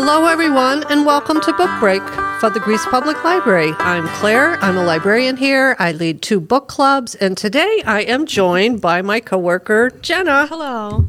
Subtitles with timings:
[0.00, 2.02] Hello, everyone, and welcome to Book Break
[2.38, 3.72] for the Greece Public Library.
[3.80, 4.54] I'm Claire.
[4.62, 5.74] I'm a librarian here.
[5.80, 10.46] I lead two book clubs, and today I am joined by my coworker, Jenna.
[10.46, 11.04] Hello.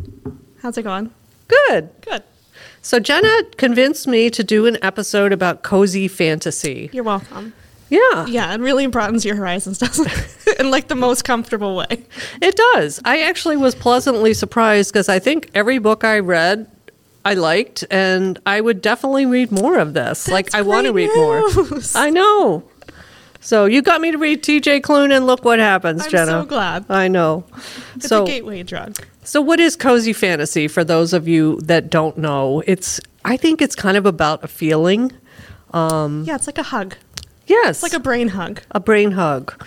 [0.63, 1.13] How's it going?
[1.47, 1.91] Good.
[2.01, 2.23] Good.
[2.81, 6.89] So, Jenna convinced me to do an episode about cozy fantasy.
[6.91, 7.53] You're welcome.
[7.91, 10.59] Yeah, Yeah, it really broadens your horizons, doesn't it?
[10.59, 12.05] In like the most comfortable way.
[12.41, 12.99] it does.
[13.05, 16.67] I actually was pleasantly surprised because I think every book I read,
[17.25, 20.27] I liked, and I would definitely read more of this.
[20.27, 21.43] like, I want to read more.
[21.95, 22.63] I know.
[23.41, 24.81] So you got me to read T.J.
[24.81, 26.31] Klune, and look what happens, I'm Jenna.
[26.31, 26.85] so glad.
[26.89, 27.45] I know.
[27.95, 28.97] It's so, a gateway drug.
[29.23, 32.61] so what is cozy fantasy for those of you that don't know?
[32.67, 35.11] It's I think it's kind of about a feeling.
[35.73, 36.95] Um, Yeah, it's like a hug.
[37.47, 38.61] Yes, It's like a brain hug.
[38.71, 39.65] a brain hug.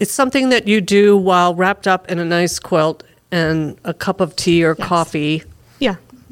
[0.00, 4.20] It's something that you do while wrapped up in a nice quilt and a cup
[4.20, 4.86] of tea or Yes.
[4.88, 5.42] coffee.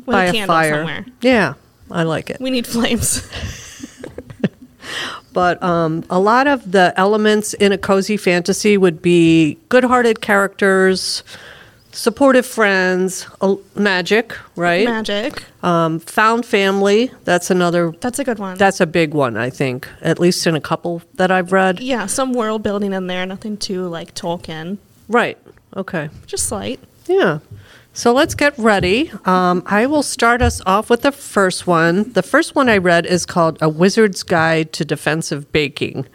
[0.06, 0.74] With by a a fire.
[0.74, 1.06] somewhere.
[1.20, 1.55] Yeah,
[1.91, 2.41] I like it.
[2.41, 3.28] We need flames.
[5.33, 10.20] But um, a lot of the elements in a cozy fantasy would be good hearted
[10.20, 11.22] characters,
[11.92, 13.28] supportive friends,
[13.77, 14.84] magic, right?
[14.86, 15.44] Magic.
[15.62, 17.12] Um, found family.
[17.25, 18.58] That's another, That's a good one.
[18.58, 21.78] that's a big one, I think, at least in a couple that I've read.
[21.78, 24.78] yeah, some world building in there, nothing too like Tolkien.
[25.08, 25.38] Right.
[25.77, 26.08] Okay.
[26.27, 26.80] Just slight.
[27.06, 27.38] Yeah.
[27.92, 29.10] So let's get ready.
[29.24, 32.12] Um, I will start us off with the first one.
[32.12, 36.06] The first one I read is called A Wizard's Guide to Defensive Baking.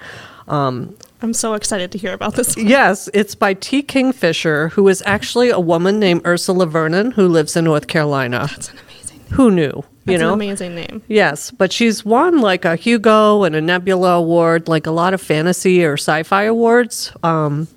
[0.47, 2.55] Um, I'm so excited to hear about this.
[2.55, 2.67] one.
[2.67, 3.81] Yes, it's by T.
[3.81, 8.47] Kingfisher, who is actually a woman named Ursula Vernon who lives in North Carolina.
[8.49, 9.27] That's an amazing name.
[9.31, 9.83] Who knew?
[10.05, 10.29] That's you know?
[10.29, 11.01] an amazing name.
[11.07, 15.21] Yes, but she's won like a Hugo and a Nebula Award, like a lot of
[15.21, 17.11] fantasy or sci fi awards.
[17.23, 17.67] Um,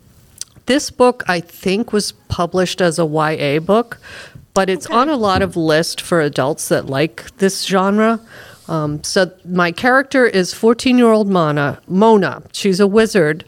[0.69, 3.99] this book, I think, was published as a YA book,
[4.55, 4.95] but it's Okay.
[4.95, 8.21] on a lot of lists for adults that like this genre.
[8.69, 11.81] Um, so my character is 14 year old Mona.
[11.89, 12.43] Mona.
[12.53, 13.45] She's a wizard,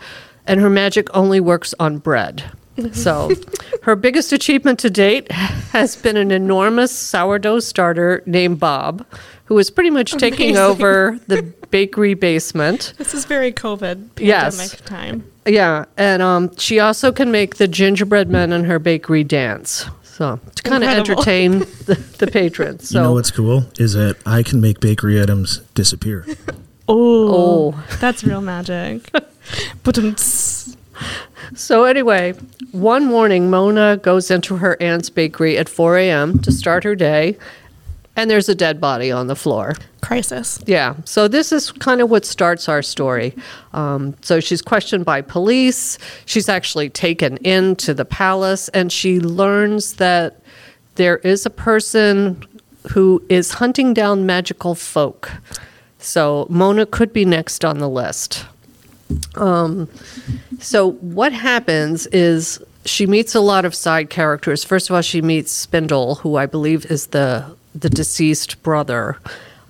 [0.47, 2.44] and her magic only works on bread.
[2.92, 3.31] So,
[3.82, 5.31] her biggest achievement to date
[5.72, 9.04] has been an enormous sourdough starter named Bob,
[9.50, 12.94] who is pretty much taking over the bakery basement.
[12.99, 14.81] This is very COVID pandemic Yes.
[14.83, 15.25] time.
[15.44, 19.87] Yeah, and um, she also can make the gingerbread men in her bakery dance.
[20.05, 22.91] So to kind of entertain the, the patrons.
[22.91, 26.25] So you know what's cool is that I can make bakery items disappear.
[26.88, 27.84] Oh, Oh.
[28.00, 29.11] that's real magic.
[29.82, 29.99] But
[31.55, 32.34] so anyway,
[32.71, 36.38] one morning Mona goes into her aunt's bakery at 4 a.m.
[36.41, 37.37] to start her day,
[38.16, 39.75] and there's a dead body on the floor.
[40.00, 40.62] crisis.
[40.66, 40.94] Yeah.
[41.04, 43.34] So this is kind of what starts our story.
[43.72, 45.98] Um, so she's questioned by police.
[46.26, 50.41] She's actually taken into the palace, and she learns that
[50.97, 52.43] there is a person
[52.93, 55.31] who is hunting down magical folk.
[55.99, 58.47] So Mona could be next on the list.
[59.34, 59.88] Um,
[60.59, 64.65] so what happens is she meets a lot of side characters.
[64.65, 69.18] First of all, she meets Spindle, who I believe is the the deceased brother.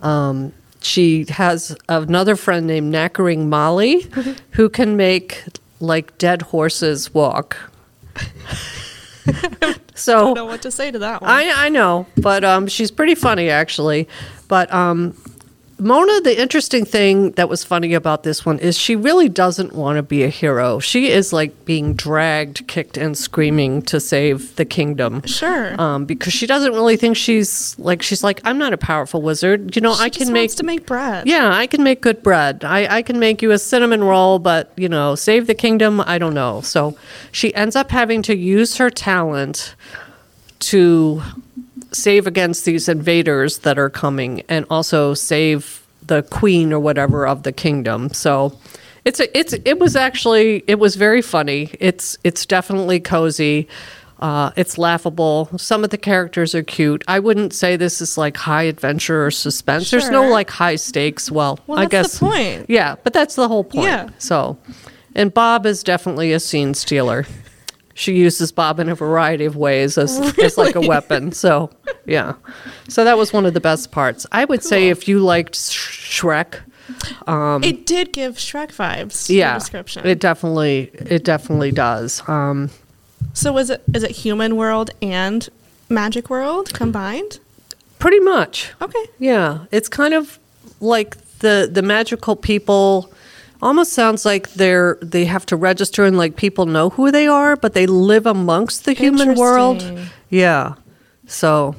[0.02, 4.06] Um, she has another friend named Knackering Molly,
[4.52, 5.44] who can make
[5.80, 7.56] like dead horses walk.
[8.16, 11.30] I so don't know what to say to that one.
[11.30, 14.08] I, I know, but um, she's pretty funny actually.
[14.48, 15.16] But um,
[15.80, 19.96] Mona, the interesting thing that was funny about this one is she really doesn't want
[19.96, 20.78] to be a hero.
[20.78, 25.22] She is like being dragged, kicked, and screaming to save the kingdom.
[25.26, 25.80] sure.
[25.80, 29.74] Um, because she doesn't really think she's like she's like I'm not a powerful wizard.
[29.74, 31.26] You know, She I can make wants to make bread.
[31.26, 32.64] yeah, I can make good bread.
[32.64, 36.18] I, I can make you a cinnamon roll, but, you know, save the kingdom, I
[36.18, 36.60] don't know.
[36.60, 36.96] So
[37.32, 39.74] she ends up having to use her talent
[40.60, 41.22] to
[41.92, 47.42] save against these invaders that are coming and also save the queen or whatever of
[47.42, 48.12] the kingdom.
[48.12, 48.58] So
[49.04, 51.70] it's a, it's it was actually it was very funny.
[51.80, 53.68] It's it's definitely cozy.
[54.18, 55.48] Uh, it's laughable.
[55.56, 57.02] Some of the characters are cute.
[57.08, 59.90] I wouldn't say this is like high adventure or suspense.
[59.90, 61.30] There's no like high stakes.
[61.30, 62.66] Well, Well, I that's guess the point.
[62.68, 63.86] Yeah, but that's the whole point.
[63.86, 64.10] Yeah.
[64.18, 64.58] So,
[65.14, 67.24] and Bob is definitely a scene stealer.
[68.00, 71.32] She uses Bob in a variety of ways as, as like a weapon.
[71.32, 71.70] So,
[72.06, 72.32] yeah.
[72.88, 74.26] So that was one of the best parts.
[74.32, 76.60] I would say if you liked Sh- Shrek,
[77.62, 79.28] it did give Shrek vibes.
[79.28, 80.06] yeah, description.
[80.06, 82.22] it definitely it definitely does.
[82.26, 82.70] Um,
[83.34, 85.46] so is it is it human world and
[85.88, 87.38] magic world combined?
[87.98, 88.72] pretty much.
[88.80, 89.04] Okay.
[89.18, 90.38] Yeah, it's kind of
[90.80, 93.12] like the the magical people.
[93.62, 97.56] Almost sounds like they're they have to register and like people know who they are,
[97.56, 99.84] but they live amongst the human world.
[100.30, 100.74] Yeah.
[101.26, 101.74] So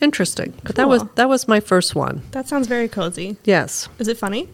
[0.00, 0.52] interesting.
[0.64, 2.22] But that was that was my first one.
[2.32, 3.36] That sounds very cozy.
[3.44, 4.48] Yes, Is it funny?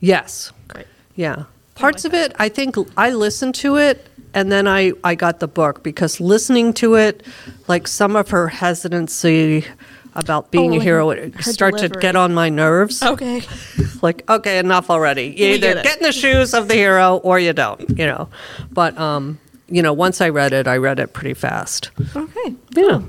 [0.00, 0.86] yes, Great.
[1.16, 1.44] yeah.
[1.74, 5.48] Parts of it, I think I listened to it, and then I I got the
[5.48, 7.22] book because listening to it,
[7.66, 9.64] like some of her hesitancy
[10.14, 13.02] about being Oh, a hero, her it start to get on my nerves.
[13.02, 13.42] Okay.
[14.02, 17.16] like okay enough already you We either get get in the shoes of the hero
[17.18, 18.28] or you don't you know
[18.72, 19.38] but um
[19.68, 22.54] you know once i read it i read it pretty fast Okay.
[22.74, 23.00] yeah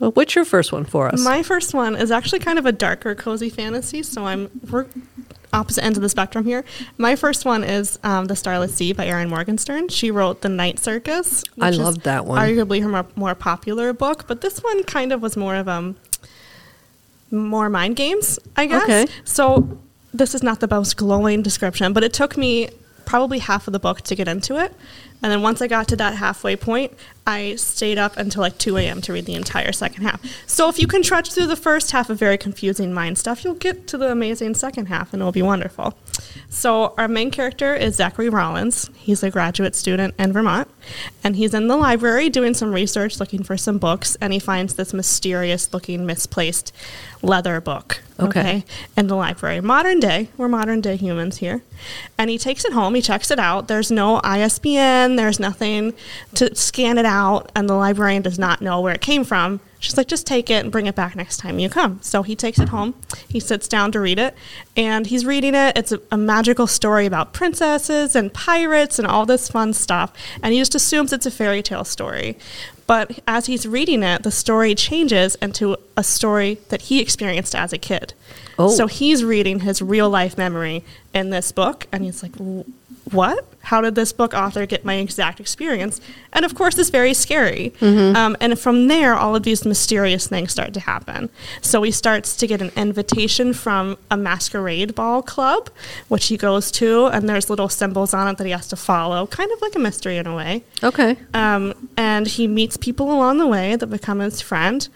[0.00, 2.70] well, what's your first one for us My first one is actually kind of a
[2.72, 4.04] darker, cozy fantasy.
[4.04, 4.86] So I'm we're
[5.52, 6.64] opposite ends of the spectrum here.
[6.98, 9.88] My first one is um, The Starless Sea by Erin Morgenstern.
[9.88, 11.42] She wrote The Night Circus.
[11.60, 12.38] I love is that one.
[12.38, 15.96] Arguably her more, more popular book, but this one kind of was more of um
[17.30, 18.84] more mind games, I guess.
[18.84, 19.06] Okay.
[19.24, 19.78] So
[20.12, 22.70] this is not the most glowing description, but it took me
[23.04, 24.74] probably half of the book to get into it.
[25.22, 26.92] And then once I got to that halfway point,
[27.26, 29.02] I stayed up until like 2 a.m.
[29.02, 30.20] to read the entire second half.
[30.46, 33.54] So if you can trudge through the first half of very confusing mind stuff, you'll
[33.54, 35.94] get to the amazing second half and it'll be wonderful.
[36.48, 38.90] So our main character is Zachary Rawlins.
[38.96, 40.68] He's a graduate student in Vermont.
[41.22, 44.74] And he's in the library doing some research, looking for some books, and he finds
[44.74, 46.72] this mysterious looking misplaced
[47.22, 48.02] leather book.
[48.20, 48.64] Okay.
[48.96, 49.60] In the library.
[49.60, 50.28] Modern day.
[50.36, 51.62] We're modern day humans here.
[52.16, 53.68] And he takes it home, he checks it out.
[53.68, 55.94] There's no ISBN, there's nothing
[56.34, 59.60] to scan it out, and the librarian does not know where it came from.
[59.80, 62.00] She's like, just take it and bring it back next time you come.
[62.02, 62.94] So he takes it home.
[63.28, 64.34] He sits down to read it,
[64.76, 65.78] and he's reading it.
[65.78, 70.12] It's a, a magical story about princesses and pirates and all this fun stuff.
[70.42, 72.36] And he just assumes it's a fairy tale story.
[72.88, 77.72] But as he's reading it, the story changes into a story that he experienced as
[77.72, 78.14] a kid.
[78.58, 78.70] Oh.
[78.70, 80.84] So he's reading his real life memory
[81.14, 82.64] in this book, and he's like, "W-
[83.12, 83.44] "What?
[83.62, 86.00] How did this book author get my exact experience?"
[86.32, 87.72] And of course, it's very scary.
[88.16, 91.30] Um, and from there, all of these mysterious things start to happen.
[91.60, 95.70] So he starts to get an invitation from a masquerade ball club,
[96.08, 99.26] which he goes to, and there's little symbols on it that he has to follow,
[99.26, 100.64] kind of like a mystery in a way.
[100.82, 104.88] okay Um, and he meets people along the way that become his friend.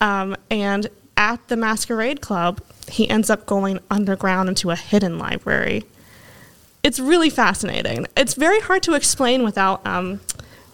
[0.00, 5.84] Um, and at the Masquerade Club, he ends up going underground into a hidden library.
[6.82, 8.06] It's really fascinating.
[8.16, 10.20] It's very hard to explain without um,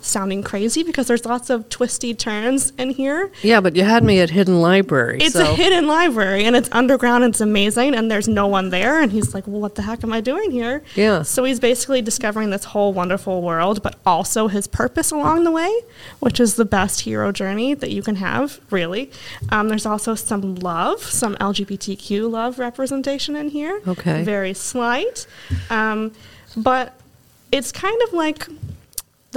[0.01, 3.31] sounding crazy because there's lots of twisty turns in here.
[3.43, 6.69] yeah but you had me at hidden library It's so a hidden library and it's
[6.73, 7.25] underground.
[7.25, 9.01] It's amazing, and there's no one there.
[9.01, 11.23] And he's like, "Well, what the heck am I doing here?" Yeah.
[11.23, 15.73] So he's basically discovering this whole wonderful world, but also his purpose along the way,
[16.21, 18.61] which is the best hero journey that you can have.
[18.71, 19.11] Really,
[19.51, 23.81] um, there's also some love, some LGBTQ love representation in here.
[23.89, 24.23] Okay.
[24.23, 25.27] Very slight,
[25.71, 26.13] um,
[26.57, 26.95] but
[27.51, 28.47] it's kind of like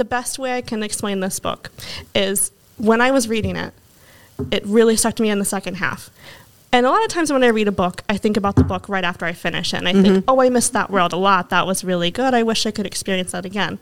[0.00, 1.70] the best way I can explain this book
[2.14, 3.74] is when I was reading it,
[4.50, 6.08] it really stuck to me in the second half.
[6.72, 8.88] And a lot of times when I read a book, I think about the book
[8.88, 9.76] right after I finish it.
[9.76, 10.24] And I think, mm-hmm.
[10.26, 11.50] oh, I missed that world a lot.
[11.50, 12.32] That was really good.
[12.32, 13.78] I wish I could experience that again.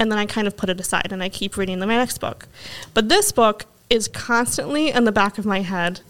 [0.00, 2.48] And then I kind of put it aside and I keep reading the next book.
[2.94, 6.00] But this book is constantly in the back of my head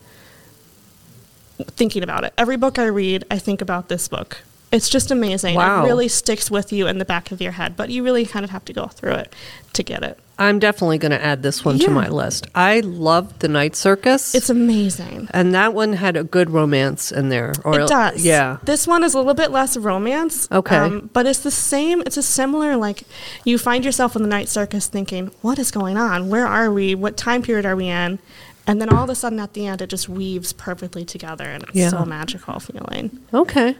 [1.58, 2.32] thinking about it.
[2.38, 4.42] Every book I read, I think about this book.
[4.70, 5.54] It's just amazing.
[5.54, 5.82] Wow.
[5.84, 8.44] It really sticks with you in the back of your head, but you really kind
[8.44, 9.32] of have to go through it
[9.74, 10.18] to get it.
[10.38, 14.34] i'm definitely going to add this one to my list i loved the night circus
[14.34, 15.28] It's amazing.
[15.30, 18.24] and that one had a good romance in there or it does.
[18.24, 20.48] yeah This one is a little bit less romance.
[20.50, 21.00] um, Okay.
[21.12, 22.02] but it's the same.
[22.06, 23.04] It's a similar, like,
[23.44, 26.28] you find yourself in the night circus thinking, what is going on?
[26.28, 26.94] Where are we?
[26.96, 28.18] What time period are we in?
[28.66, 31.62] And then all of a sudden at the end, it just weaves perfectly together and
[31.64, 31.90] it's Yeah.
[31.90, 33.20] so magical feeling.
[33.32, 33.76] okay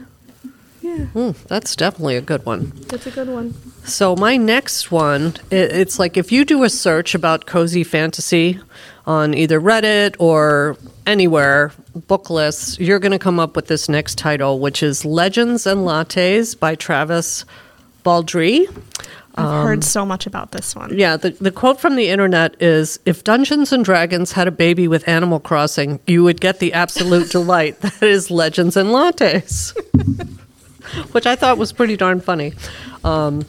[0.81, 1.05] Yeah.
[1.07, 3.53] Hmm, that's definitely a good one It's a good one.
[3.83, 8.59] So my next one, it, it's like if you do a search about cozy fantasy
[9.05, 14.17] on either Reddit or anywhere, book lists, you're going to come up with this next
[14.17, 17.45] title, which is Legends and Lattes by Travis
[18.05, 18.67] Baldree.
[19.35, 20.97] I've heard so much about this one.
[20.97, 24.87] Yeah, the, the quote from the internet is If Dungeons and Dragons had a baby
[24.87, 29.75] with Animal Crossing, you would get the absolute delight that is Legends and Lattes.
[31.11, 32.53] Which I thought was pretty darn funny.
[33.03, 33.45] Um,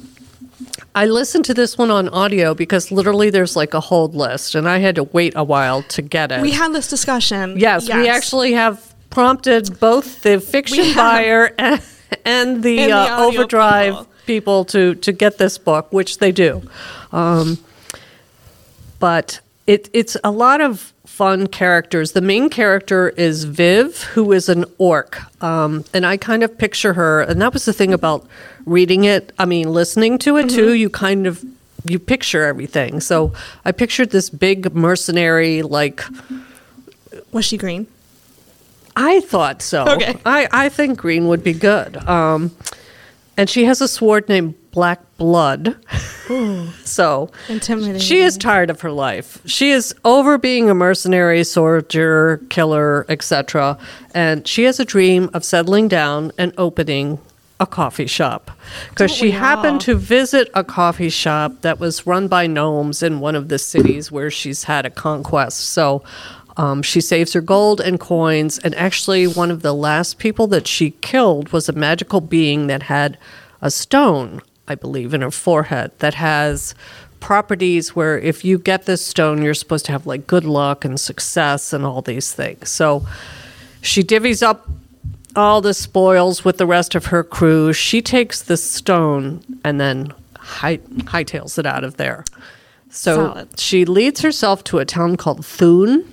[0.95, 4.69] I listened to this one on audio because literally there's like a hold list, and
[4.69, 6.43] I had to wait a while to get it.
[6.43, 7.59] We had this discussion.
[7.59, 11.83] yes, we actually have prompted both the fiction buyer and,
[12.25, 14.07] and the, And the uh, overdrive people.
[14.27, 14.65] people.
[14.67, 16.63] to, to get this book, which they do.
[17.13, 17.59] Um,
[18.99, 22.13] but it, it's a lot of fun characters.
[22.13, 25.21] The main character is Viv, who is an orc.
[25.43, 28.27] Um, and I kind of picture her, and that was the thing about
[28.65, 31.45] reading it, I mean, listening to it too, you kind of
[31.85, 33.01] you picture everything.
[33.01, 33.35] So
[33.67, 36.03] I pictured this big mercenary like
[37.33, 37.87] Was she green?
[38.97, 39.85] I thought so.
[39.89, 40.17] Okay.
[40.25, 41.99] I, I think green would be good.
[42.09, 42.51] Um,
[43.37, 45.77] and she has a sword named Black Blood.
[46.85, 48.01] so Intimidating.
[48.01, 49.41] she is tired of her life.
[49.47, 53.79] She is over being a mercenary, soldier, killer, etc.
[54.15, 57.19] And she has a dream of settling down and opening
[57.59, 58.51] a coffee shop
[58.89, 59.81] because she happened all?
[59.81, 64.11] to visit a coffee shop that was run by gnomes in one of the cities
[64.11, 65.61] where she's had a conquest.
[65.61, 66.03] So
[66.57, 68.59] um, she saves her gold and coins.
[68.59, 72.85] And actually, one of the last people that she killed was a magical being that
[72.85, 73.19] had
[73.61, 76.77] a stone, I believe, in her forehead that has
[77.19, 80.99] properties where if you get this stone, you're supposed to have like good luck and
[80.99, 82.71] success and all these things.
[82.71, 83.05] So
[83.83, 84.69] she divvies up
[85.35, 87.73] all the spoils with the rest of her crew.
[87.73, 92.25] She takes the stone and then high, hightails it out of there.
[92.91, 93.59] So Solid.
[93.59, 96.05] she leads herself to a town called Thune.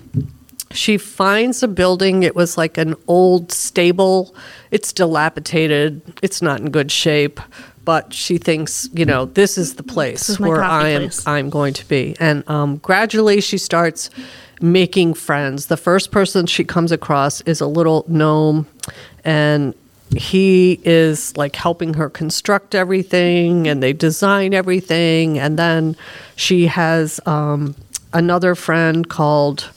[0.71, 2.23] She finds a building.
[2.23, 4.35] It was like an old stable.
[4.71, 6.01] It's dilapidated.
[6.21, 7.39] It's not in good shape.
[7.87, 11.03] But she thinks, you know, this is the place is where I am.
[11.03, 11.25] place.
[11.25, 12.17] I'm going to be.
[12.19, 14.09] And um, gradually she starts
[14.59, 15.67] making friends.
[15.67, 18.67] The first person she comes across is a little gnome,
[19.23, 19.73] and
[20.17, 25.39] he is like helping her construct everything and they design everything.
[25.39, 25.95] And then
[26.35, 27.73] she has um,
[28.11, 29.71] another friend called.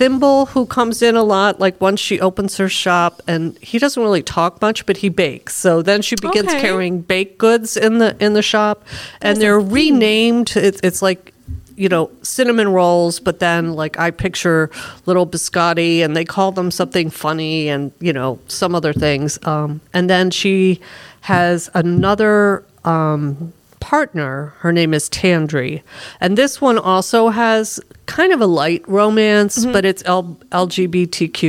[0.00, 4.02] Thimble, who comes in a lot, like once she opens her shop, and he doesn't
[4.02, 5.54] really talk much, but he bakes.
[5.54, 6.62] So then she begins Okay.
[6.62, 8.82] carrying baked goods in the in the shop,
[9.20, 10.56] and they're renamed.
[10.56, 11.34] It's, it's like
[11.76, 14.70] you know cinnamon rolls, but then like I picture
[15.04, 19.38] little biscotti, and they call them something funny, and you know some other things.
[19.46, 20.80] Um, and then she
[21.20, 22.64] has another.
[22.86, 23.52] Um,
[23.90, 24.54] partner.
[24.58, 25.82] Her name is tandri.
[26.20, 31.42] And this one also has kind of a light romance but it's L- lgbtq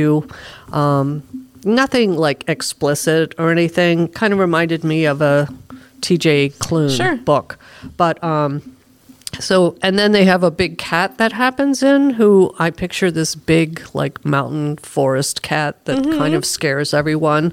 [0.74, 1.22] um,
[1.64, 4.08] nothing like explicit or anything.
[4.08, 5.46] Kind of reminded me of a
[6.00, 7.16] tj klune Sure.
[7.16, 7.58] book.
[7.96, 8.60] But um,
[9.38, 13.34] so and then they have a big cat that happens in who i picture this
[13.34, 17.52] big like mountain forest cat that kind of scares everyone.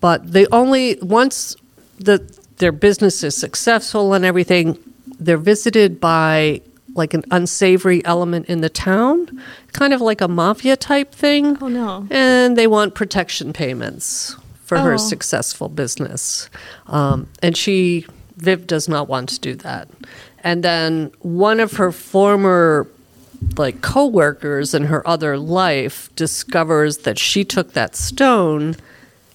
[0.00, 1.54] But they only once
[2.00, 2.18] the
[2.60, 4.78] their business is successful and everything
[5.18, 6.60] they're visited by
[6.94, 11.68] like an unsavory element in the town kind of like a mafia type thing Oh,
[11.68, 12.06] no.
[12.10, 14.96] and they want protection payments for her Oh.
[14.96, 16.48] successful business
[16.86, 19.88] um, and she viv does not want to do that
[20.42, 22.86] and then one of her former
[23.56, 28.76] like co-workers in her other life discovers that she took that stone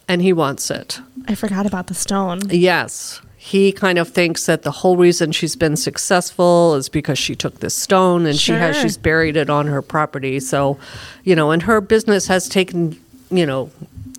[0.07, 2.41] and he wants it I forgot about the stone.
[2.49, 3.21] Yes.
[3.37, 7.59] He kind of thinks that the whole reason she's been successful is because she took
[7.59, 10.39] this stone and she has she's buried it on her property.
[10.39, 10.79] So,
[11.23, 13.69] you know, and her business has taken, you know,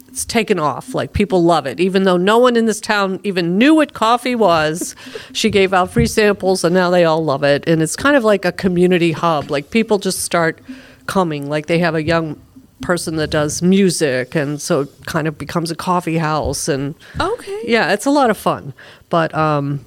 [0.09, 0.95] it's taken off.
[0.95, 1.81] Like people love it.
[1.81, 4.95] Even though no one in this town even knew what coffee was,
[5.33, 7.69] she gave out free samples and now they all love it.
[7.69, 9.51] And it's kind of like a community hub.
[9.51, 10.61] Like people just start
[11.07, 11.49] coming.
[11.49, 12.41] Like they have a young
[12.83, 17.63] person that does music and so it kind of becomes a coffee house and Okay.
[17.67, 18.75] yeah, it's a lot of fun.
[19.09, 19.85] But um,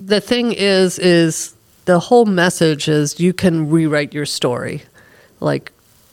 [0.00, 1.54] the thing is, is
[1.86, 4.82] the whole message is you can rewrite your story.
[5.40, 5.72] Like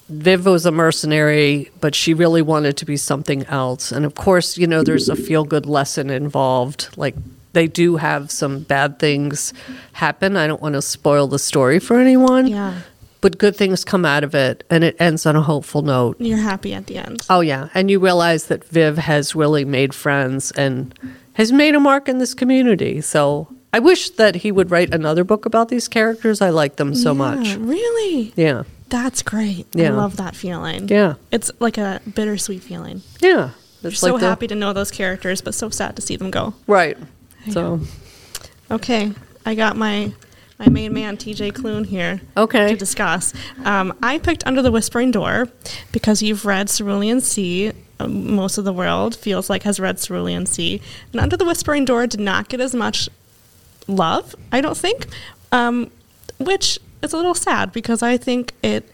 [0.09, 3.91] Viv was a mercenary, but she really wanted to be something else.
[3.91, 6.89] And of course, you know, there's a feel good lesson involved.
[6.97, 7.15] Like
[7.53, 9.53] they do have some bad things
[9.93, 10.35] happen.
[10.37, 12.47] I don't want to spoil the story for anyone.
[12.47, 12.79] Yeah.
[13.27, 16.15] But good things come out of it, and it ends on a hopeful note.
[16.17, 17.25] You're happy at the end.
[17.29, 20.97] Oh yeah, and you realize that Viv has really made friends and
[21.33, 23.01] has made a mark in this community.
[23.01, 26.39] So I wish that he would write another book about these characters.
[26.41, 27.55] I like them so Yeah, much.
[27.57, 28.31] Really?
[28.37, 29.67] Yeah, That's great.
[29.73, 29.87] Yeah.
[29.89, 30.87] I love that feeling.
[30.87, 33.01] yeah, It's like a bittersweet feeling.
[33.19, 33.49] yeah.
[33.81, 36.31] You're It's so the- happy to know those characters, but so sad to see them
[36.31, 36.53] go.
[36.65, 36.97] right?
[37.51, 37.81] So
[38.71, 39.11] Okay,
[39.45, 40.13] I got my
[40.59, 43.33] my main man TJ Klune here okay, to discuss.
[43.63, 45.49] Um, I picked Under the Whispering Door
[45.91, 47.73] because you've read Cerulean Sea.
[47.99, 51.85] Um, most of the world feels like has read Cerulean Sea, and Under the Whispering
[51.85, 53.09] Door did not get as much
[53.87, 54.35] love.
[54.51, 55.07] I don't think,
[55.51, 55.91] um,
[56.39, 58.89] which is a little sad because I think it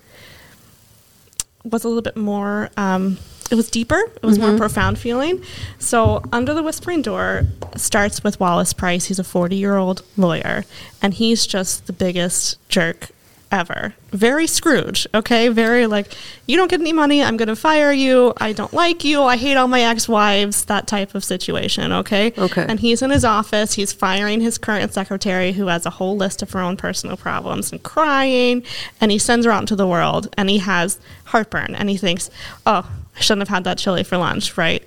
[1.63, 2.69] was a little bit more.
[2.77, 3.17] Um,
[3.51, 3.99] it was deeper.
[4.15, 4.57] It was more mm-hmm.
[4.57, 5.43] profound feeling.
[5.79, 7.43] So, Under the Whispering Door
[7.75, 9.05] starts with Wallace Price.
[9.05, 10.65] He's a 40 year old lawyer,
[11.01, 13.09] and he's just the biggest jerk
[13.53, 13.93] ever.
[14.11, 15.47] Very Scrooge, okay?
[15.47, 16.11] Very like,
[16.47, 19.55] you don't get any money, I'm gonna fire you, I don't like you, I hate
[19.55, 22.33] all my ex wives, that type of situation, okay?
[22.35, 22.65] Okay.
[22.67, 26.41] And he's in his office, he's firing his current secretary who has a whole list
[26.41, 28.63] of her own personal problems and crying,
[28.99, 32.31] and he sends her out into the world and he has heartburn and he thinks,
[32.65, 34.83] oh, I shouldn't have had that chili for lunch, right?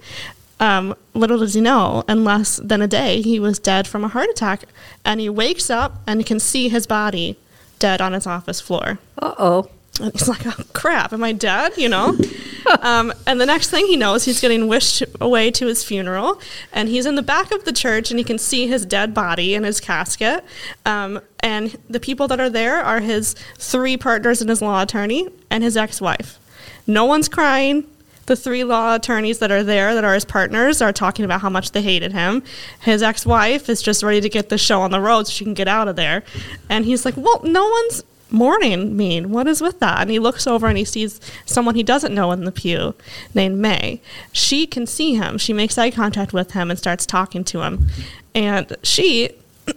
[0.58, 4.08] Um, little does he know, in less than a day, he was dead from a
[4.08, 4.64] heart attack.
[5.04, 7.36] And he wakes up and he can see his body
[7.78, 8.98] dead on his office floor.
[9.18, 9.70] Uh oh.
[10.00, 11.76] And he's like, oh, crap, am I dead?
[11.76, 12.18] You know?
[12.82, 16.40] um, and the next thing he knows, he's getting wished away to his funeral.
[16.72, 19.54] And he's in the back of the church and he can see his dead body
[19.54, 20.44] in his casket.
[20.84, 25.28] Um, and the people that are there are his three partners and his law attorney
[25.50, 26.38] and his ex wife.
[26.86, 27.86] No one's crying.
[28.26, 31.50] The three law attorneys that are there, that are his partners, are talking about how
[31.50, 32.42] much they hated him.
[32.80, 35.44] His ex wife is just ready to get the show on the road so she
[35.44, 36.24] can get out of there.
[36.68, 39.30] And he's like, Well, no one's mourning mean?
[39.30, 40.00] What is with that?
[40.00, 42.94] And he looks over and he sees someone he doesn't know in the pew
[43.34, 44.00] named Mei.
[44.32, 45.38] She can see him.
[45.38, 47.86] She makes eye contact with him and starts talking to him.
[48.34, 49.30] And she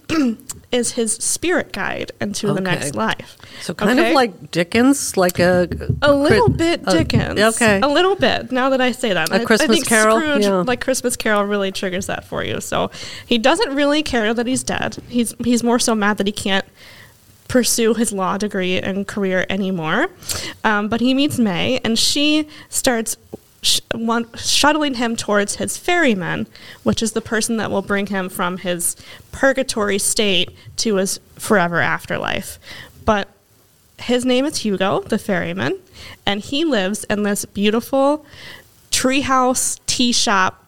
[0.72, 3.38] is his spirit guide into the next life.
[3.62, 4.10] So kind Okay?
[4.10, 5.68] of like Dickens, like a
[6.04, 7.40] A little Chri- bit Dickens.
[7.40, 7.80] okay.
[7.82, 8.52] A little bit.
[8.52, 10.20] Now that I say that, A I- I, Christmas think Carol?
[10.20, 10.64] Scrooge, Yeah.
[10.68, 12.62] like Christmas Carol, really triggers that for you.
[12.62, 12.92] So
[13.26, 14.98] he doesn't really care that he's dead.
[15.08, 16.66] He's he's more so mad that he can't
[17.48, 20.10] pursue his law degree and career anymore.
[20.64, 23.18] Um, but he meets Mei, and she starts.
[23.62, 26.48] Sh- one, shuttling him towards his ferryman,
[26.84, 28.96] which is the person that will bring him from his
[29.32, 32.60] purgatory state to his forever afterlife.
[33.06, 33.28] But
[34.00, 35.78] his name is Hugo, the ferryman,
[36.26, 38.26] and he lives in this beautiful
[38.92, 40.66] treehouse tea shop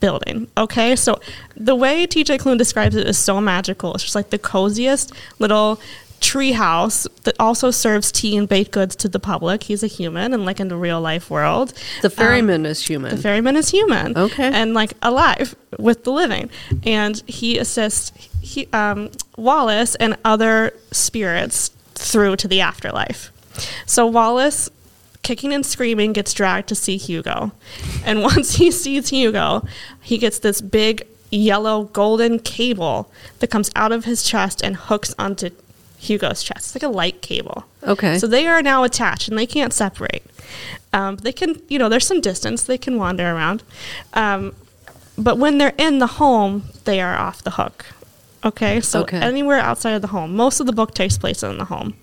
[0.00, 0.48] building.
[0.56, 1.20] Okay, so
[1.56, 3.94] the way TJ Klune describes it is so magical.
[3.94, 5.80] It's just like the coziest little
[6.20, 9.64] treehouse that also serves tea and baked goods to the public.
[9.64, 11.72] He's a human and like in the real life world.
[12.02, 13.16] the Um, ferryman is human.
[13.16, 14.16] the ferryman is human.
[14.16, 14.50] Okay.
[14.52, 16.50] And like alive with the living.
[16.84, 23.30] And he assists he, um, Wallace and other spirits through to the afterlife.
[23.86, 24.70] So Wallace,
[25.22, 27.52] kicking and screaming, gets dragged to see Hugo.
[28.04, 29.66] And once he sees Hugo,
[30.00, 35.14] he gets this big yellow golden cable that comes out of his chest and hooks
[35.18, 35.50] onto
[35.98, 36.58] Hugo's chest.
[36.66, 37.64] It's like a light cable.
[37.82, 38.18] Okay.
[38.18, 40.24] So they are now attached and they can't separate.
[40.92, 42.62] Um, they can, you know, there's some distance.
[42.62, 43.62] They can wander around.
[44.14, 44.54] Um,
[45.16, 47.86] but when they're in the home, they are off the hook.
[48.44, 48.80] Okay.
[48.80, 49.18] So Okay.
[49.18, 51.94] anywhere outside of the home, most of the book takes place in the home.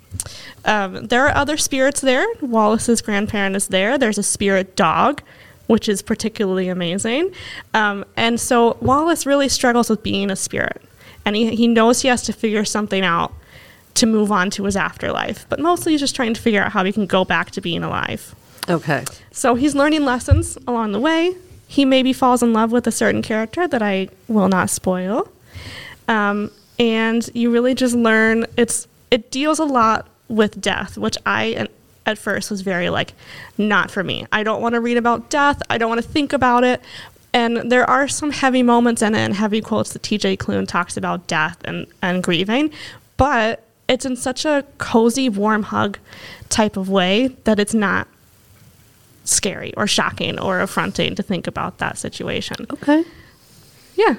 [0.65, 2.25] Um, there are other spirits there.
[2.41, 3.97] Wallace's grandparent is there.
[3.97, 5.21] There's a spirit dog,
[5.67, 7.31] which is particularly amazing.
[7.73, 10.81] Um, and so Wallace really struggles with being a spirit.
[11.25, 13.33] And he, he knows he has to figure something out
[13.95, 15.45] to move on to his afterlife.
[15.49, 17.83] But mostly he's just trying to figure out how he can go back to being
[17.83, 18.35] alive.
[18.69, 19.05] okay.
[19.31, 21.35] So he's learning lessons along the way.
[21.67, 25.27] He maybe falls in love with a certain character that I will not spoil.
[26.07, 31.67] Um, and you really just learn it's it deals a lot with death, which I
[32.05, 33.13] at- first was very like
[33.57, 34.27] not for me.
[34.31, 35.61] I don't want to read about death.
[35.69, 36.81] I don't want to think about it.
[37.33, 40.95] And there are some heavy moments in it and heavy quotes that TJ Klune talks
[40.95, 42.71] about death and, and grieving,
[43.17, 45.97] but it's in such a cozy, warm hug
[46.49, 48.07] type of way that it's not
[49.23, 52.55] scary or shocking or affronting to think about that situation.
[52.71, 53.03] Okay.
[53.95, 54.15] Yeah,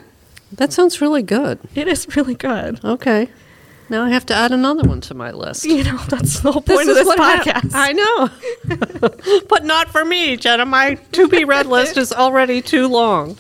[0.53, 1.59] That sounds really good.
[1.75, 2.83] it is really good.
[2.85, 3.29] Okay.
[3.89, 5.65] Now I have to add another one to my list.
[5.65, 7.71] You know, that's the whole point of this what hap- podcast.
[7.73, 9.41] I know.
[9.49, 10.65] but not for me, Jenna.
[10.67, 13.37] My to be read list is already too long.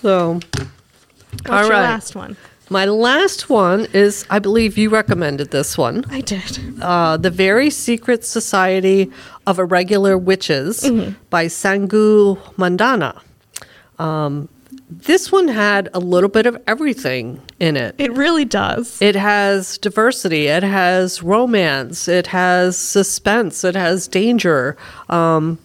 [0.00, 1.82] So, What's all your right.
[1.82, 2.36] last one?
[2.70, 6.04] My last one is I believe you recommended this one.
[6.10, 6.60] I did.
[6.80, 9.10] Uh, the Very Secret Society
[9.46, 11.12] of Irregular Witches Mm-hmm.
[11.30, 13.20] by Sangu Mandanna.
[13.98, 14.48] Um,
[14.90, 17.94] this one had a little bit of everything in it.
[17.98, 19.00] It really does.
[19.00, 20.46] It has diversity.
[20.46, 22.08] It has romance.
[22.08, 23.62] It has suspense.
[23.64, 24.76] It has danger.
[25.08, 25.58] Um,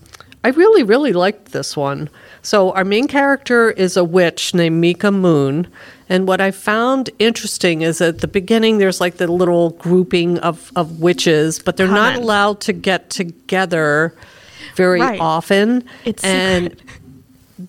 [0.43, 2.09] I really, really liked this one.
[2.41, 5.67] So, our main character is a witch named Mika Moon.
[6.09, 10.71] And what I found interesting is at the beginning, there's like the little grouping of,
[10.75, 14.15] of witches, but they're not allowed to get together
[14.75, 15.19] very Right.
[15.19, 15.83] often.
[16.05, 16.87] It's and secret.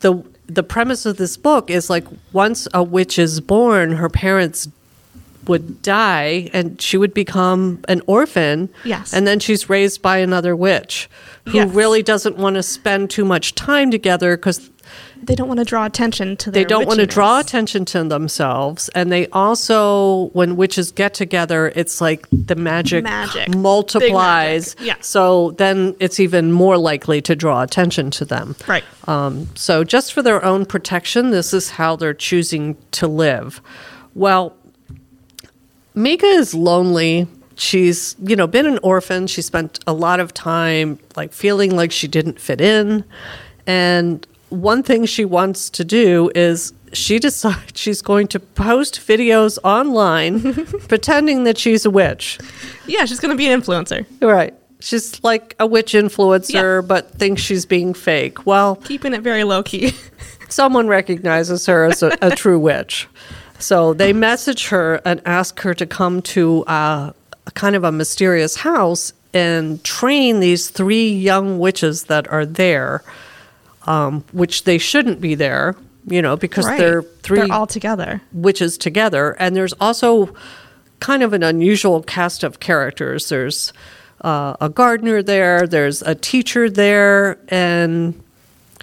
[0.01, 4.67] the the premise of this book is like once a witch is born, her parents
[5.47, 8.69] would die and she would become an orphan.
[8.85, 9.13] Yes.
[9.15, 11.09] And then she's raised by another witch
[11.47, 11.73] who Yes.
[11.73, 14.71] really doesn't want to spend too much time together because
[15.23, 18.05] They don't want to draw attention to their They don't want to draw attention to
[18.05, 18.89] themselves.
[18.95, 23.55] And they also, when witches get together, it's like the magic, Magic.
[23.55, 24.77] Multiplies.
[24.77, 24.87] magic.
[24.87, 24.97] Yeah.
[25.01, 28.57] So then it's even more likely to draw attention to them.
[28.67, 28.85] Right.
[29.07, 33.61] Um, so, just for their own protection, this is how they're choosing to live.
[34.15, 34.55] Well,
[35.95, 37.27] Mika is lonely.
[37.57, 39.27] She's, you know, been an orphan.
[39.27, 43.05] She spent a lot of time like feeling like she didn't fit in.
[43.67, 49.59] And one thing she wants to do is she decides she's going to post videos
[49.65, 50.41] online
[50.89, 52.39] pretending that she's a witch.
[52.87, 54.05] Yeah, she's going to be an influencer.
[54.21, 54.55] Right.
[54.81, 56.87] She's like a witch influencer, Yeah.
[56.87, 58.47] but thinks she's being fake.
[58.47, 59.93] Well, Keeping it very low key.
[60.49, 63.07] someone recognizes her as a, a true witch.
[63.59, 67.13] So they message her and ask her to come to uh,
[67.47, 73.05] a kind of a mysterious house and train these three young witches that are there,
[73.87, 75.75] um, which they shouldn't be there,
[76.07, 78.21] you know, because they're 3 They're all together.
[78.33, 79.33] witches together.
[79.39, 80.35] And there's also
[81.01, 83.29] kind of an unusual cast of characters.
[83.29, 83.73] There's
[84.23, 88.23] uh, a gardener there, there's a teacher there, and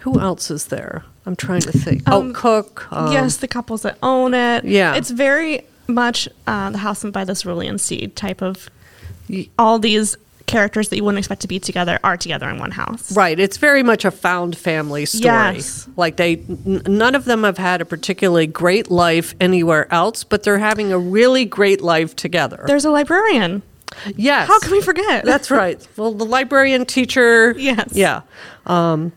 [0.02, 1.04] who else is there?
[1.28, 2.04] I'm trying to think.
[2.08, 2.88] oh, cook.
[2.92, 4.64] um, yes, the couples that own it.
[4.64, 4.96] Yeah.
[4.96, 8.70] It's very much uh, the house and by the cerulean seed type of.
[9.60, 10.16] All these
[10.48, 13.16] characters that you wouldn't expect to be together are together in one house.
[13.16, 13.40] Right.
[13.40, 15.26] It's very much a found family story.
[15.26, 15.88] Yes.
[15.96, 20.44] Like they, n- none of them have had a particularly great life anywhere else, but
[20.44, 22.64] they're having a really great life together.
[22.66, 23.62] There's a librarian.
[24.16, 24.48] yes.
[24.48, 25.24] How can we forget?
[25.26, 25.86] That's right.
[25.98, 27.52] Well, the librarian teacher.
[27.58, 27.90] Yes.
[27.94, 28.22] Yeah.
[28.66, 29.12] Um,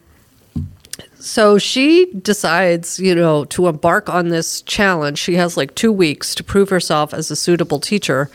[1.18, 5.18] so she decides, you know, to embark on this challenge.
[5.18, 8.30] She has like two weeks to prove herself as a suitable teacher.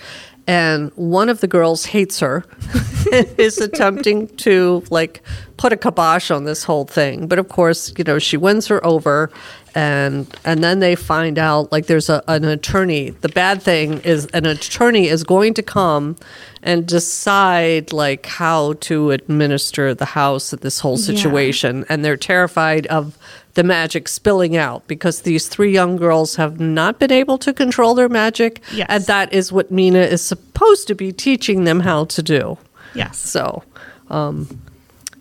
[0.47, 2.43] And one of the girls hates her,
[3.37, 5.23] is attempting to like
[5.57, 7.27] put a kibosh on this whole thing.
[7.27, 9.31] But of course, you know, she wins her over,
[9.73, 13.09] and and then they find out like there's a, an attorney.
[13.09, 16.15] The bad thing is an attorney is going to come
[16.61, 21.05] and decide like how to administer the house at this whole Yeah.
[21.15, 23.17] situation, and they're terrified of
[23.55, 27.95] the magic spilling out because these three young girls have not been able to control
[27.95, 28.87] their magic, Yes.
[28.89, 32.57] and that is what Mina is supposed to be teaching them how to do.
[32.93, 33.17] yes.
[33.17, 33.63] So,
[34.09, 34.47] um,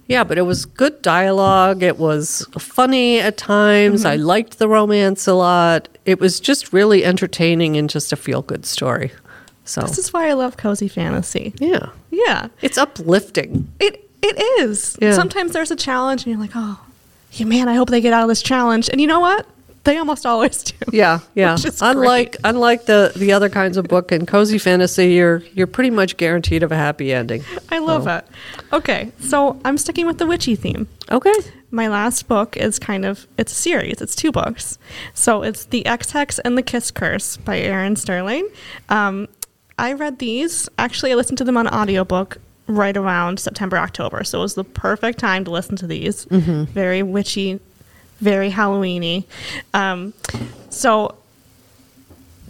[0.07, 1.83] yeah, but it was good dialogue.
[1.83, 4.05] It was funny at times.
[4.05, 5.89] I liked the romance a lot.
[6.05, 9.13] It was just really entertaining and just a feel good story.
[9.65, 11.55] So, This is why I love cozy fantasy.
[11.59, 12.49] yeah, Yeah.
[12.61, 13.73] it's uplifting.
[13.81, 14.97] It it is.
[15.01, 15.13] Yeah.
[15.13, 16.79] Sometimes there's a challenge and you're like, oh,
[17.35, 18.89] yeah, man, I hope they get out of this challenge.
[18.91, 19.47] And you know what?
[19.85, 20.75] They almost always do.
[20.93, 21.59] Yeah, yeah.
[21.83, 22.41] Unlike great.
[22.45, 26.63] unlike the the other kinds of book and cozy fantasy, you're you're pretty much guaranteed
[26.63, 27.45] of a happy ending.
[27.71, 28.25] I love it.
[28.73, 30.89] Okay, so I'm sticking with the witchy theme.
[31.11, 31.35] Okay.
[31.71, 34.01] My last book is kind of it's a series.
[34.01, 34.79] It's two books.
[35.13, 38.49] So it's The Ex Hex and the Kiss Curse by Erin Sterling.
[38.89, 39.29] Um,
[39.77, 40.69] I read these.
[40.79, 44.25] Actually, I listened to them on audiobook right around September October.
[44.25, 46.25] So it was the perfect time to listen to these.
[46.25, 47.61] Very witchy,
[48.21, 49.25] very Halloweeny.
[49.73, 50.15] Um,
[50.71, 51.17] so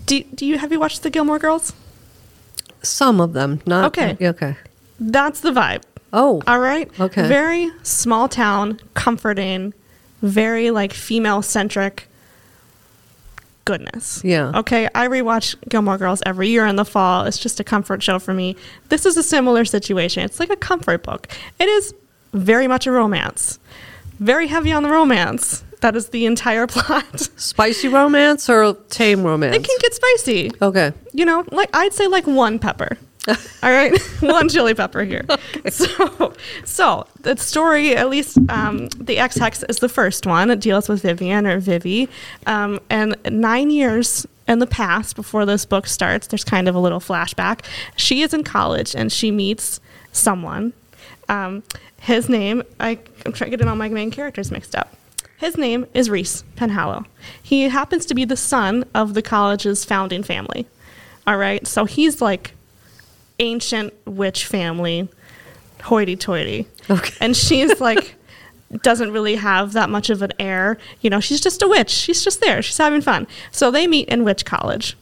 [0.07, 1.73] do do you have you watched the Gilmore Girls?
[2.83, 4.17] Some of them, not Okay.
[4.21, 4.57] Okay.
[5.01, 5.83] That's the vibe.
[6.13, 6.89] Oh, All right.
[7.01, 7.27] Okay.
[7.27, 9.75] Very small town, comforting,
[10.23, 12.09] very like female centric
[13.65, 14.23] goodness.
[14.25, 14.53] Yeah.
[14.55, 14.89] Okay.
[14.95, 17.25] I rewatch Gilmore Girls every year in the fall.
[17.25, 18.57] It's just a comfort show for me.
[18.89, 20.23] This is a similar situation.
[20.25, 21.29] It's like a comfort book.
[21.59, 21.95] It is
[22.33, 23.59] very much a romance,
[24.19, 25.65] very heavy on the romance.
[25.81, 27.21] That is the entire plot.
[27.37, 29.55] spicy romance or tame romance?
[29.57, 30.51] it can get spicy.
[30.63, 30.93] okay.
[31.13, 32.97] you know, like I'd say like one pepper.
[33.29, 35.25] All right, one chili pepper here.
[35.71, 36.35] So,
[36.65, 40.51] so the story, at least um, the Ex Hex is the first one.
[40.51, 42.09] It deals with Vivian or Vivi,
[42.47, 46.79] um, and nine years in the past before this book starts, there's kind of a
[46.79, 47.65] little flashback.
[47.97, 49.81] She is in college and she meets
[50.13, 50.75] someone.
[51.29, 51.63] Um,
[52.01, 54.95] his name, I, I'm trying to get all my main characters mixed up.
[55.39, 57.07] His name is Rhys Penhallow.
[57.43, 60.67] He happens to be the son of the college's founding family.
[61.27, 62.53] All right, so he's like
[63.39, 65.09] ancient witch family,
[65.83, 66.67] hoity-toity.
[66.91, 67.15] Okay.
[67.21, 68.15] And she's like
[68.83, 70.79] doesn't really have that much of an air.
[71.01, 71.91] You know, she's just a witch.
[71.91, 72.63] She's just there.
[72.63, 73.27] She's having fun.
[73.53, 74.97] So they meet in witch college.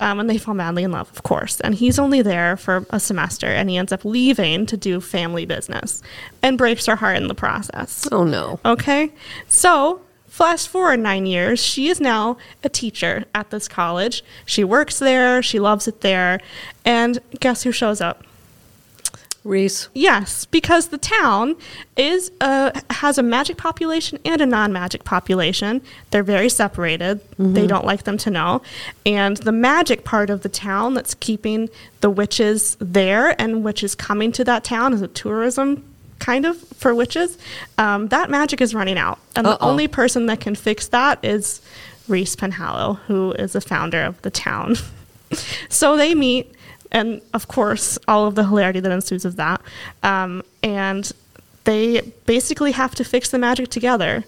[0.00, 1.60] Um, and they fall madly in love, of course.
[1.60, 5.44] And he's only there for a semester, and he ends up leaving to do family
[5.44, 6.02] business
[6.40, 8.06] and breaks her heart in the process.
[8.12, 8.60] Oh no.
[8.64, 9.10] Okay.
[9.48, 10.00] So,
[10.38, 14.22] fast forward nine years, she is now a teacher at this college.
[14.46, 16.40] She works there, she loves it there.
[16.84, 18.22] And guess who shows up?
[19.42, 19.88] Rhys.
[19.94, 21.56] Yes, because the town
[21.96, 25.80] is uh, has a magic population and a non-magic population.
[26.10, 27.20] They're very separated.
[27.38, 28.62] They don't like them to know.
[29.06, 31.68] And the magic part of the town that's keeping
[32.00, 35.87] the witches there and witches coming to that town is a tourism
[36.18, 37.38] kind of for witches,
[37.78, 39.18] um, that magic is running out.
[39.36, 39.70] And the Uh-oh.
[39.70, 41.60] only person that can fix that is
[42.08, 44.76] Rhys Penhallow, who is the founder of the town.
[45.68, 46.52] so they meet,
[46.90, 49.60] and of course, all of the hilarity that ensues of that.
[50.02, 51.10] Um, and
[51.64, 54.24] they basically have to fix the magic together.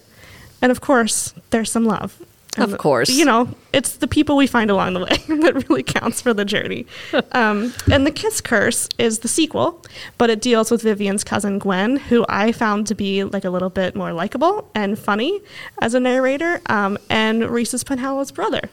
[0.61, 2.21] And of course, there's some love.
[2.57, 3.09] Of And, course.
[3.09, 6.43] You know, it's the people we find along the way that really counts for the
[6.43, 6.85] journey.
[7.31, 9.81] um, and The Kiss Curse is the sequel,
[10.17, 13.69] but it deals with Vivian's cousin Gwen, who I found to be like a little
[13.69, 15.39] bit more likable and funny
[15.81, 18.69] as a narrator, um, and Rhys's Penhallow's brother.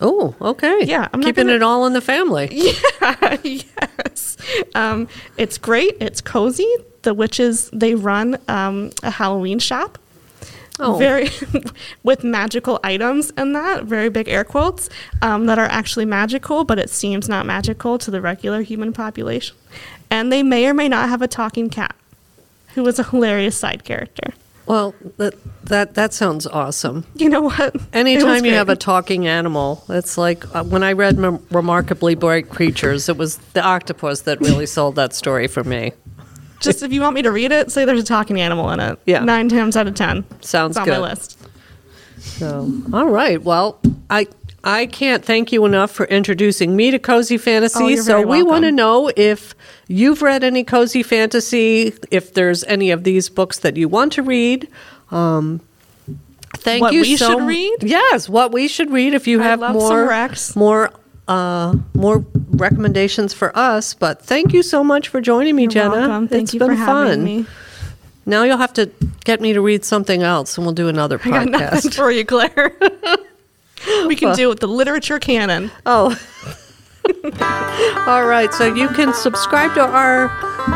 [0.00, 0.80] Oh, okay.
[0.84, 2.48] Yeah, I'm keeping gonna- it all in the family.
[3.44, 4.36] yes.
[4.74, 5.96] Um, it's great.
[6.00, 6.68] It's cozy.
[7.02, 9.98] The witches, they run um, a Halloween shop.
[10.80, 10.96] Oh.
[10.96, 11.28] Very
[12.02, 14.88] with magical items and that, very big air quotes,
[15.20, 19.56] um, that are actually magical, but it seems not magical to the regular human population.
[20.10, 21.94] And they may or may not have a talking cat,
[22.74, 24.32] who is a hilarious side character.
[24.66, 27.04] Well, that that that sounds awesome.
[27.14, 27.74] You know what?
[27.92, 32.50] Anytime you have a talking animal, it's like uh, when I read Mem- Remarkably Bright
[32.50, 35.92] Creatures, it was the octopus that really sold that story for me.
[36.60, 38.98] Just if you want me to read it, say there's a talking animal in it.
[39.06, 39.24] Yeah.
[39.24, 40.24] Nine times out of ten.
[40.42, 41.00] Sounds it's on good.
[41.00, 41.38] my list.
[42.18, 43.42] So, all right.
[43.42, 44.28] Well, I
[44.62, 47.94] I can't thank you enough for introducing me to cozy fantasy.
[47.94, 49.54] Oh, so we want to know if
[49.88, 54.22] you've read any cozy fantasy, if there's any of these books that you want to
[54.22, 54.68] read.
[55.10, 55.60] Um,
[56.58, 57.76] thank What you we so should read?
[57.82, 59.14] Yes, what we should read.
[59.14, 60.92] If you I'd have more more
[61.30, 63.94] uh, more recommendations for us.
[63.94, 65.90] But thank you so much for joining me, You're Jenna.
[65.90, 66.28] welcome.
[66.28, 67.06] Thank It's you been for fun.
[67.06, 67.46] having me.
[68.26, 68.90] Now you'll have to
[69.24, 71.94] get me to read something else, and we'll do another I got nothing podcast.
[71.96, 72.76] for you, Claire.
[74.06, 75.70] we can do it with the literature canon.
[75.86, 76.14] Oh.
[78.06, 78.52] All right.
[78.54, 80.28] So you can subscribe to our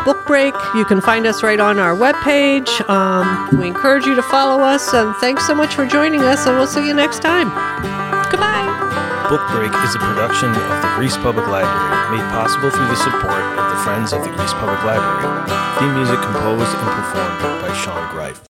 [0.03, 0.53] book break.
[0.73, 2.67] You can find us right on our webpage.
[2.89, 4.93] Um, we encourage you to follow us.
[4.93, 6.45] And thanks so much for joining us.
[6.47, 7.49] And we'll see you next time.
[8.31, 8.74] Goodbye.
[9.29, 13.41] Book Break is a production of the Greece Public Library, made possible through the support
[13.57, 15.49] of the Friends of the Greece Public Library.
[15.79, 18.39] Theme music composed and performed by Sean Greif.